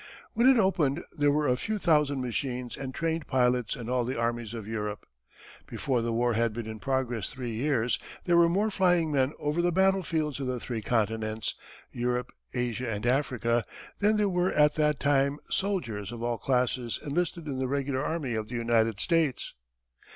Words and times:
When 0.33 0.49
it 0.49 0.57
opened 0.57 1.03
there 1.15 1.29
were 1.29 1.47
a 1.47 1.55
few 1.55 1.77
thousand 1.77 2.21
machines 2.21 2.75
and 2.75 2.91
trained 2.91 3.27
pilots 3.27 3.75
in 3.75 3.87
all 3.87 4.03
the 4.03 4.17
armies 4.17 4.51
of 4.55 4.67
Europe. 4.67 5.05
Before 5.67 6.01
the 6.01 6.11
war 6.11 6.33
had 6.33 6.53
been 6.53 6.65
in 6.65 6.79
progress 6.79 7.29
three 7.29 7.51
years 7.51 7.99
there 8.25 8.35
were 8.35 8.49
more 8.49 8.71
flying 8.71 9.11
men 9.11 9.31
over 9.37 9.61
the 9.61 9.71
battlefields 9.71 10.39
of 10.39 10.47
the 10.47 10.59
three 10.59 10.81
continents, 10.81 11.53
Europe, 11.91 12.31
Asia, 12.55 12.89
and 12.91 13.05
Africa, 13.05 13.63
than 13.99 14.17
there 14.17 14.27
were 14.27 14.51
at 14.53 14.73
that 14.73 14.99
time 14.99 15.37
soldiers 15.51 16.11
of 16.11 16.23
all 16.23 16.39
classes 16.39 16.97
enlisted 17.05 17.45
in 17.45 17.59
the 17.59 17.67
regular 17.67 18.03
army 18.03 18.33
of 18.33 18.47
the 18.47 18.55
United 18.55 18.99
States. 18.99 19.53